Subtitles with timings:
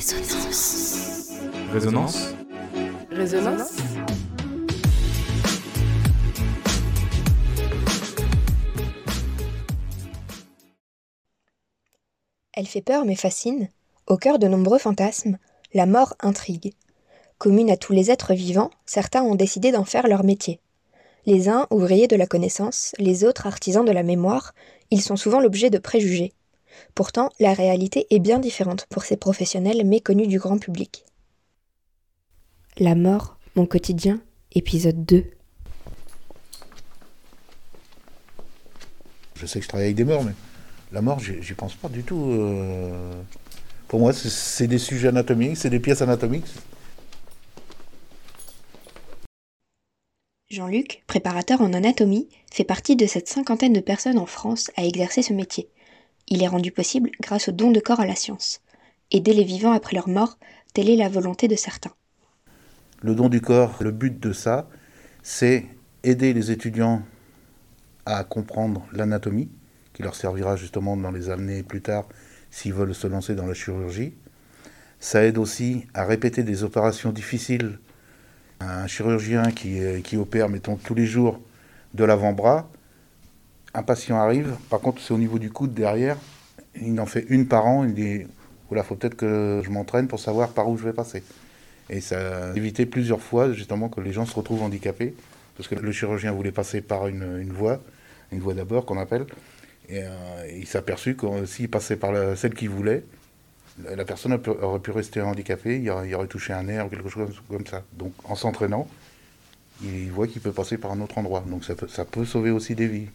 [0.00, 1.28] Résonance.
[1.74, 2.34] Résonance
[3.10, 3.76] Résonance
[12.54, 13.68] Elle fait peur mais fascine.
[14.06, 15.36] Au cœur de nombreux fantasmes,
[15.74, 16.72] la mort intrigue.
[17.36, 20.60] Commune à tous les êtres vivants, certains ont décidé d'en faire leur métier.
[21.26, 24.54] Les uns ouvriers de la connaissance, les autres artisans de la mémoire,
[24.90, 26.32] ils sont souvent l'objet de préjugés.
[26.94, 31.04] Pourtant, la réalité est bien différente pour ces professionnels méconnus du grand public.
[32.78, 34.20] La mort, mon quotidien,
[34.52, 35.24] épisode 2.
[39.34, 40.32] Je sais que je travaille avec des morts, mais
[40.92, 42.30] la mort, j'y pense pas du tout.
[42.30, 43.22] euh.
[43.88, 46.46] Pour moi, c'est des sujets anatomiques, c'est des pièces anatomiques.
[50.48, 55.22] Jean-Luc, préparateur en anatomie, fait partie de cette cinquantaine de personnes en France à exercer
[55.22, 55.68] ce métier.
[56.32, 58.60] Il est rendu possible grâce au don de corps à la science.
[59.10, 60.38] Aider les vivants après leur mort,
[60.72, 61.90] telle est la volonté de certains.
[63.02, 64.68] Le don du corps, le but de ça,
[65.24, 65.66] c'est
[66.04, 67.02] aider les étudiants
[68.06, 69.50] à comprendre l'anatomie,
[69.92, 72.06] qui leur servira justement dans les années plus tard
[72.52, 74.14] s'ils veulent se lancer dans la chirurgie.
[75.00, 77.78] Ça aide aussi à répéter des opérations difficiles.
[78.60, 81.40] Un chirurgien qui, euh, qui opère, mettons, tous les jours
[81.94, 82.70] de l'avant-bras,
[83.74, 86.16] un patient arrive, par contre c'est au niveau du coude derrière,
[86.80, 88.26] il en fait une par an, il dit,
[88.68, 91.22] voilà, faut peut-être que je m'entraîne pour savoir par où je vais passer.
[91.88, 95.14] Et ça a évité plusieurs fois justement que les gens se retrouvent handicapés,
[95.56, 97.80] parce que le chirurgien voulait passer par une, voie,
[98.32, 99.26] une voie d'abord qu'on appelle,
[99.88, 100.08] et euh,
[100.56, 103.02] il s'est aperçu que euh, s'il passait par celle qu'il voulait,
[103.96, 107.66] la personne aurait pu- rester handicapée, il aurait, touché un nerf ou quelque chose comme
[107.66, 107.82] ça.
[107.94, 108.86] Donc en s'entraînant,
[109.82, 111.42] il voit qu'il peut passer par un autre endroit.
[111.46, 113.08] Donc ça peut sauver aussi des vies.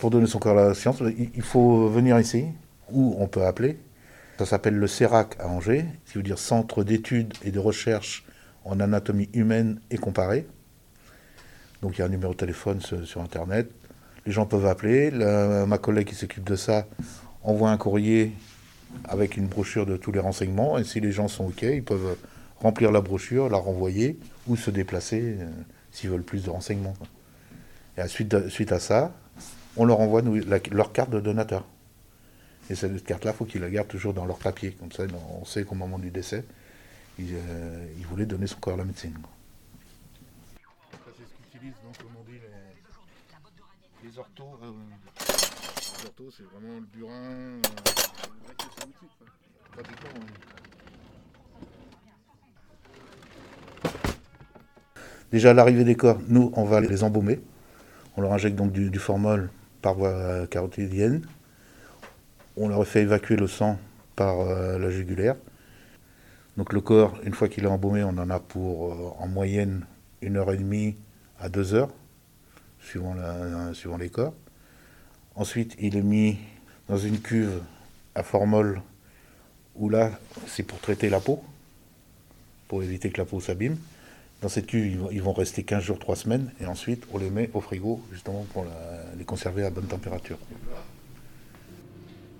[0.00, 1.02] Pour donner son corps à la science,
[1.34, 2.46] il faut venir ici,
[2.90, 3.78] ou on peut appeler.
[4.38, 8.24] Ça s'appelle le CERAC à Angers, qui veut dire Centre d'études et de recherche
[8.64, 10.46] en anatomie humaine et comparée.
[11.82, 13.70] Donc il y a un numéro de téléphone sur, Internet.
[14.26, 15.10] Les gens peuvent appeler.
[15.10, 16.86] Ma collègue qui s'occupe de ça
[17.42, 18.32] envoie un courrier
[19.04, 20.78] avec une brochure de tous les renseignements.
[20.78, 22.16] Et si les gens sont OK, ils peuvent
[22.60, 25.46] remplir la brochure, la renvoyer ou se déplacer euh,
[25.92, 26.94] s'ils veulent plus de renseignements.
[27.96, 29.12] Et suite, suite à ça,
[29.78, 31.64] on leur envoie nous, la- leur carte de donateur.
[32.70, 34.72] Et cette carte-là, il faut qu'ils la gardent toujours dans leur papier.
[34.72, 35.04] Comme ça,
[35.40, 36.44] on sait qu'au moment du décès,
[37.18, 39.14] il, euh, il voulait donner son corps à la médecine.
[40.92, 42.38] Ça, c'est ce qu'utilisent, donc, comme on dit,
[44.02, 44.58] les, les orthos.
[44.62, 44.72] euh,
[46.00, 47.12] les orthos, c'est vraiment le burin.
[47.14, 47.60] euh,
[49.72, 50.26] pratiquement.
[55.30, 57.40] Déjà, à l'arrivée des corps, nous, on va les embaumer.
[58.16, 59.50] On leur injecte donc du, du formol
[59.82, 61.26] par voie carotidienne.
[62.56, 63.78] On leur fait évacuer le sang
[64.16, 65.36] par euh, la jugulaire.
[66.56, 69.86] Donc le corps, une fois qu'il est embaumé, on en a pour euh, en moyenne
[70.20, 70.96] une heure et demie
[71.38, 71.90] à deux heures,
[72.80, 73.14] suivant,
[73.74, 74.34] suivant les corps.
[75.36, 76.36] Ensuite, il est mis
[76.88, 77.60] dans une cuve
[78.16, 78.82] à formol,
[79.76, 80.10] où là,
[80.48, 81.44] c'est pour traiter la peau,
[82.66, 83.76] pour éviter que la peau s'abîme.
[84.40, 87.50] Dans cette cuve, ils vont, rester 15 jours, 3 semaines, et ensuite, on les met
[87.54, 90.38] au frigo, justement, pour la- les conserver à bonne température.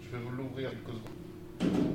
[0.00, 1.88] Je vais vous l'ouvrir quelques secondes.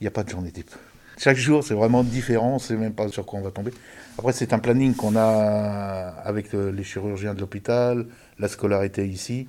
[0.00, 0.70] Il n'y a pas de journée type.
[1.18, 3.72] Chaque jour, c'est vraiment différent, on ne sait même pas sur quoi on va tomber.
[4.18, 8.06] Après, c'est un planning qu'on a avec euh, les chirurgiens de l'hôpital,
[8.38, 9.48] la scolarité ici.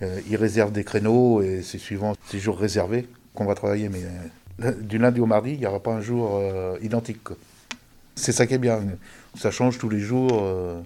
[0.00, 3.08] Euh, ils réservent des créneaux et c'est suivant ces jours réservés
[3.38, 3.88] qu'on va travailler.
[3.88, 4.02] Mais
[4.64, 7.28] euh, du lundi au mardi, il n'y aura pas un jour euh, identique.
[8.16, 8.82] C'est ça qui est bien.
[9.36, 10.80] Ça change tous les jours, euh,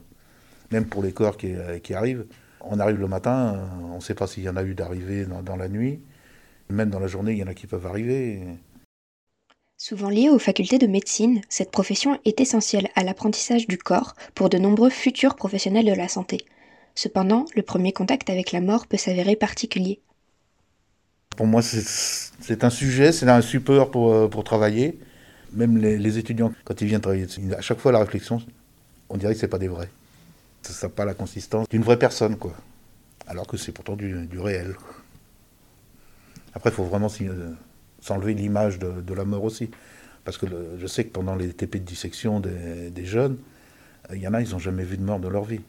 [0.71, 2.27] même pour les corps qui, arrivent.
[2.61, 3.59] On arrive le matin,
[3.91, 5.99] on ne sait pas s'il y en a eu d'arrivés dans, dans la nuit.
[6.69, 8.41] Même dans la journée, il y en a qui peuvent arriver.
[9.79, 14.49] Souvent liée aux facultés de médecine, cette profession est essentielle à l'apprentissage du corps pour
[14.49, 16.45] de nombreux futurs professionnels de la santé.
[16.95, 20.01] Cependant, le premier contact avec la mort peut s'avérer particulier.
[21.37, 24.99] Pour moi, c'est un sujet, c'est un support pour, euh, pour travailler.
[25.53, 27.27] Même les, étudiants, quand ils viennent travailler,
[27.57, 28.43] à chaque fois la réflexion,
[29.09, 29.91] on dirait que c'est pas des vrais.
[30.63, 32.55] Ça n'a pas la consistance d'une vraie personne, quoi.
[33.27, 34.75] Alors que c'est pourtant du, du réel.
[36.55, 37.53] Après, il faut vraiment euh,
[38.01, 39.71] s'enlever l'image de, de la mort aussi.
[40.25, 40.47] Parce que
[40.79, 43.39] je sais que pendant les TP de dissection des, des jeunes,
[44.11, 45.61] euh, il y en a, ils n'ont jamais vu de mort de leur vie.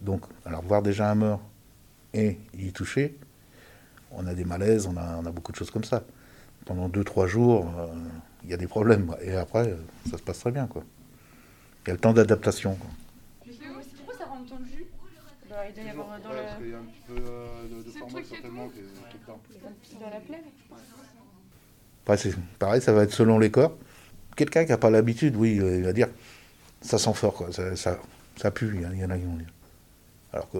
[0.00, 1.40] Donc, alors voir déjà un mort
[2.14, 3.16] et y toucher,
[4.12, 6.02] on a des malaises, on a, on a beaucoup de choses comme ça.
[6.64, 7.86] Pendant deux, trois jours, euh,
[8.44, 9.14] il y a des problèmes.
[9.22, 9.76] Et après, euh,
[10.10, 10.66] ça se passe très bien.
[10.66, 10.82] Quoi.
[11.84, 12.74] Il y a le temps d'adaptation.
[12.74, 12.90] quoi.
[13.96, 14.86] Pourquoi ça rentre dans le jus?
[15.48, 17.14] Bah il doit y avoir dans, Ouais, le- parce qu'il y a un petit peu
[17.16, 19.40] euh, de, format certainement qui est, dedans.
[20.00, 20.42] dans la plaie.
[22.16, 23.76] C'est pareil, ça va être selon les corps.
[24.36, 26.08] Quelqu'un qui n'a pas l'habitude, oui, euh, il va dire
[26.80, 27.52] ça sent fort, quoi.
[27.52, 27.98] Ça, ça,
[28.36, 29.48] ça pue, il y en- il y en a qui vont dire.
[30.32, 30.58] Alors que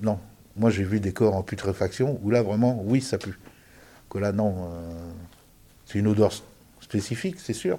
[0.00, 0.18] non.
[0.56, 3.38] Moi, j'ai vu des corps en putréfaction où là, vraiment, oui, ça pue.
[4.10, 4.54] Que là, non.
[4.70, 5.10] euh,
[5.86, 6.30] c'est une odeur
[6.80, 7.78] spécifique, c'est sûr.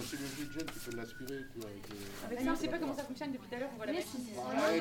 [0.00, 1.40] si, le jus de gel, tu peux l'aspirer.
[2.26, 3.92] Avec ça, on sait pas comment ça fonctionne depuis tout à l'heure, on voit la
[3.92, 4.08] machine.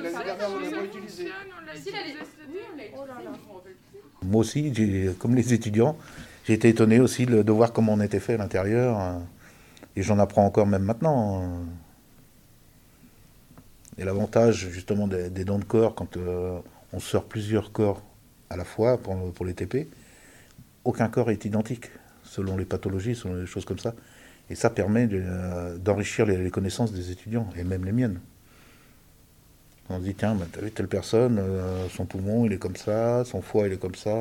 [0.02, 1.24] l'année dernière, on l'a pas utilisé.
[1.76, 3.32] Si, là, les- Oh là là.
[4.24, 4.74] Moi aussi,
[5.20, 5.98] comme les étudiants,
[6.46, 9.00] j'ai été étonné aussi de, de voir comment on était fait à l'intérieur.
[9.00, 9.20] euh,
[9.96, 11.44] Et j'en apprends encore même maintenant.
[13.98, 16.60] Et l'avantage justement des, des dons de corps, quand euh,
[16.94, 18.04] on sort plusieurs corps
[18.50, 19.88] à la fois pour, les TP,
[20.84, 21.90] aucun corps est identique
[22.24, 23.94] selon les pathologies, selon les choses comme ça.
[24.50, 28.20] Et ça permet euh, d'enrichir les, connaissances des étudiants, et même les miennes.
[29.90, 33.24] On se dit, tiens, t'as vu telle personne, euh, son poumon il est comme ça,
[33.26, 34.16] son foie il est comme ça.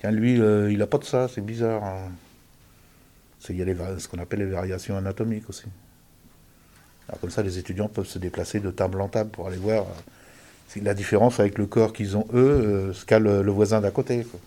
[0.00, 1.84] tiens, lui, il n'a pas de ça, c'est bizarre.
[1.84, 2.10] hein.
[3.48, 5.66] Il y a ce qu'on appelle les variations anatomiques aussi.
[7.08, 9.84] Alors comme ça, les étudiants peuvent se déplacer de table en table pour aller voir
[9.84, 13.80] euh, la différence avec le corps qu'ils ont eux, euh, ce qu'a le, le voisin
[13.80, 14.24] d'à côté.
[14.24, 14.40] quoi.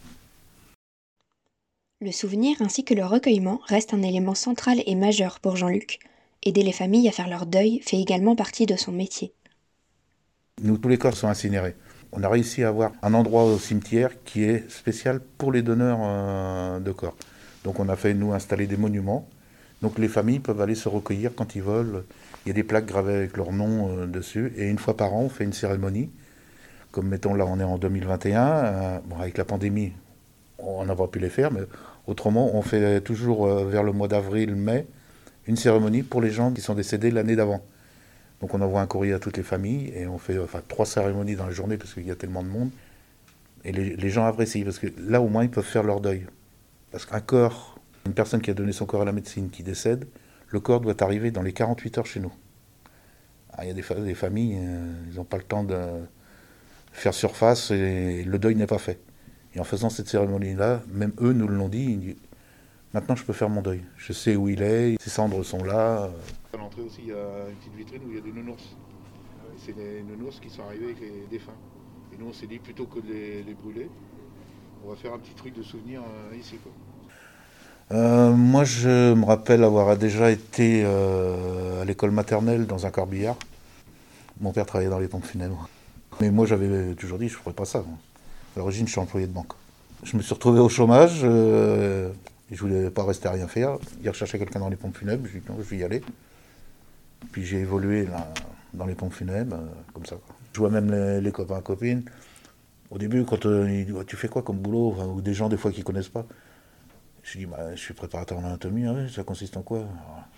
[2.02, 6.00] Le souvenir ainsi que le recueillement restent un élément central et majeur pour Jean-Luc.
[6.44, 9.34] Aider les familles à faire leur deuil fait également partie de son métier.
[10.62, 11.76] Nous, tous les corps sont incinérés.
[12.12, 16.00] On a réussi à avoir un endroit au cimetière qui est spécial pour les donneurs
[16.02, 17.18] euh, de corps.
[17.64, 19.28] Donc on a fait, nous, installer des monuments.
[19.82, 22.04] Donc les familles peuvent aller se recueillir quand ils veulent.
[22.46, 24.52] Il y a des plaques gravées avec leur nom euh, dessus.
[24.58, 26.10] Et une fois par an, on fait une cérémonie.
[26.92, 28.48] Comme mettons là, on est en 2021.
[28.48, 29.94] euh, bon, avec la pandémie,
[30.58, 31.52] on n'a pas pu les faire.
[31.52, 31.62] Mais
[32.08, 34.88] autrement, on fait toujours euh, vers le mois d'avril, mai,
[35.48, 37.64] une cérémonie pour les gens qui sont décédés l'année d'avant.
[38.42, 41.36] Donc on envoie un courrier à toutes les familles et on fait enfin, trois cérémonies
[41.36, 42.70] dans la journée parce qu'il y a tellement de monde.
[43.66, 46.26] Et les, les gens apprécient parce que là au moins ils peuvent faire leur deuil.
[46.92, 50.08] Parce qu'un corps, une personne qui a donné son corps à la médecine qui décède,
[50.50, 52.34] le corps doit arriver dans les 48 heures chez nous.
[53.54, 55.78] Ah, Il y a des, fa- des familles, euh, ils n'ont pas le temps de
[56.92, 59.00] faire surface et le deuil n'est pas fait.
[59.54, 62.16] Et en faisant cette cérémonie-là, même eux nous l'ont dit, disent,
[62.94, 63.82] maintenant je peux faire mon deuil.
[63.98, 66.10] Je sais où il est, ses cendres sont là.
[66.54, 68.76] À l'entrée aussi, il y a une petite vitrine où il y a des nounours.
[69.58, 71.54] C'est les nounours qui sont arrivés avec les défunts.
[72.14, 73.12] Et nous, on s'est dit, plutôt que de
[73.46, 73.90] les, brûler,
[74.86, 76.56] on va faire un petit truc de souvenir euh, ici.
[77.92, 83.38] Euh, moi, je me rappelle avoir déjà été euh, à l'école maternelle dans un corbillard.
[84.40, 85.68] Mon père travaillait dans les pompes funèbres.
[86.22, 87.80] Mais moi, j'avais toujours dit, je ne ferais pas ça.
[87.80, 89.54] À l'origine, je suis employé de banque.
[90.04, 91.22] Je me suis retrouvé au chômage.
[91.24, 92.12] euh,
[92.52, 93.78] et je voulais pas rester à rien faire.
[94.04, 95.28] Il recherchait quelqu'un dans les pompes funèbres.
[95.28, 96.02] Je dit, je vais y aller.
[97.32, 98.08] Puis j'ai évolué
[98.74, 99.58] dans les pompes funèbres,
[99.94, 100.16] comme ça.
[100.54, 100.92] Je vois même
[101.22, 102.04] les, copains copines.
[102.90, 104.96] Au début, quand ils disent, tu fais quoi comme boulot?
[105.16, 106.26] Ou des gens, des fois, qui connaissent pas.
[107.24, 108.86] Je dis, bah, je suis préparateur en anatomie.
[108.88, 109.84] Ah ouais, ça consiste en quoi?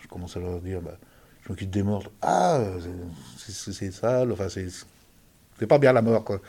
[0.01, 0.97] Je commence à leur dire, bah,
[1.43, 2.11] je m'occupe des morts.
[2.21, 2.59] Ah,
[3.37, 4.31] c'est- sale.
[4.31, 6.39] Enfin, c'est pas bien la mort, quoi.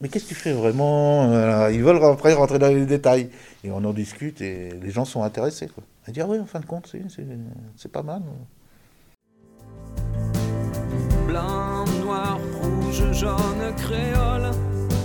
[0.00, 1.68] Mais qu'est-ce que tu fais vraiment?
[1.68, 3.30] Ils veulent après rentrer dans les détails.
[3.64, 5.68] Et on en discute et les gens sont intéressés.
[5.68, 5.84] Quoi.
[6.06, 6.90] À dire, oui, en fin de compte,
[7.76, 8.22] c'est pas mal.
[11.26, 14.50] Blanc, noir, rouge, jaune, créole.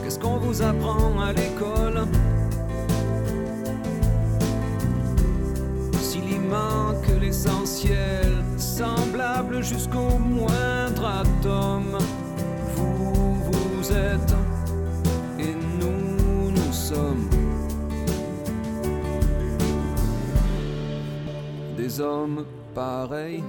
[0.04, 2.08] Qu'est-ce qu'on vous apprend à l'école?
[9.66, 11.98] Jusqu'au moindre atome,
[12.76, 14.36] vous, vous êtes
[15.40, 17.30] et nous, nous sommes
[21.76, 23.44] des hommes pareils.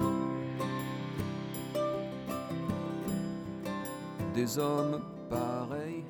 [4.35, 6.05] Des hommes pareils.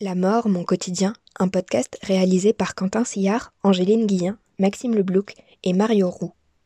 [0.00, 5.72] La mort, mon quotidien, un podcast réalisé par Quentin Sillard, Angéline Guillen, Maxime Leblouc et
[5.72, 6.32] Mario Roux.